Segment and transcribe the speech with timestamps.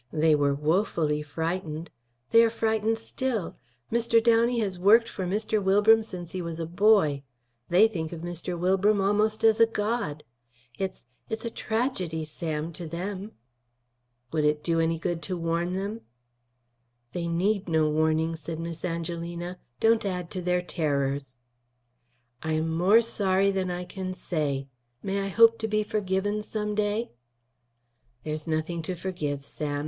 [0.11, 1.91] They were woefully frightened.
[2.31, 3.55] They are frightened still.
[3.91, 4.17] Mr.
[4.23, 5.61] Downey has worked for Mr.
[5.61, 7.21] Wilbram since he was a boy.
[7.69, 8.57] They think of Mr.
[8.57, 10.23] Wilbram almost as a god.
[10.79, 13.33] It's it's a tragedy, Sam, to them."
[14.33, 16.01] "Would it do any good to warn them?"
[17.13, 19.59] "They need no warning," said Miss Angelina.
[19.79, 21.37] "Don't add to their terrors."
[22.41, 24.67] "I am more sorry than I can say.
[25.03, 27.11] May I hope to be forgiven some day?"
[28.23, 29.79] "There's nothing to forgive, Sam.